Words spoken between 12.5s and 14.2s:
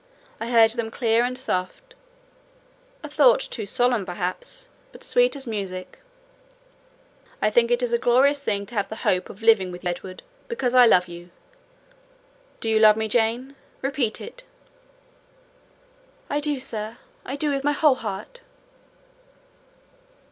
Do you love me, Jane?—repeat